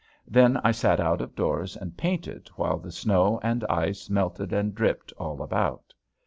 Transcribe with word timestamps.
Then 0.25 0.57
I 0.63 0.71
sat 0.71 0.99
out 0.99 1.21
of 1.21 1.35
doors 1.35 1.77
and 1.77 1.95
painted 1.95 2.47
while 2.55 2.79
the 2.79 2.91
snow 2.91 3.39
and 3.43 3.63
ice 3.65 4.09
melted 4.09 4.51
and 4.51 4.73
dripped 4.73 5.13
all 5.19 5.43
about. 5.43 5.93